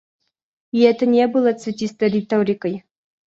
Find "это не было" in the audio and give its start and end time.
0.79-1.53